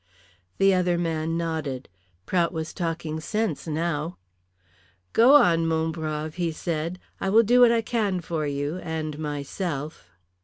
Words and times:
The 0.57 0.73
other 0.73 0.97
man 0.97 1.37
nodded. 1.37 1.87
Prout 2.25 2.51
was 2.51 2.73
talking 2.73 3.19
sense 3.19 3.67
now. 3.67 4.17
"Go 5.13 5.35
on, 5.35 5.67
mon 5.67 5.91
brave," 5.91 6.37
he 6.41 6.51
said. 6.51 6.97
"I 7.19 7.29
will 7.29 7.43
do 7.43 7.59
what 7.61 7.71
I 7.71 7.83
can 7.83 8.19
for 8.19 8.47
you 8.47 8.77
and 8.77 9.19
myself." 9.19 10.09